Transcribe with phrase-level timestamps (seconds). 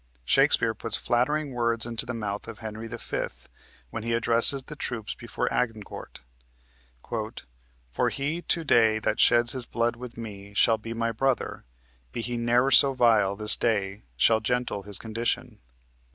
[0.25, 2.97] Shakespeare puts flattering words into the mouth of Henry V.
[3.91, 6.21] when he addresses the troops before Agincourt:
[7.91, 11.65] "For he to day that sheds his blood with me Shall be my brother;
[12.13, 15.59] be he ne'er so vile This day shall gentle his condition."